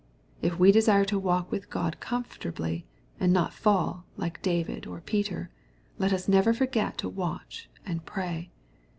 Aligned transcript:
If 0.41 0.57
we 0.57 0.71
desire 0.71 1.05
to 1.05 1.19
walk 1.19 1.51
with 1.51 1.69
God 1.69 1.99
com* 1.99 2.23
fortably, 2.23 2.85
and 3.19 3.31
not 3.31 3.53
fall, 3.53 4.03
like 4.17 4.41
David 4.41 4.87
or 4.87 4.99
P^r, 4.99 5.49
let 5.99 6.11
us 6.11 6.27
never 6.27 6.55
forget 6.55 6.97
to 6.97 7.07
watch 7.07 7.69
and 7.85 8.03
pray. 8.03 8.49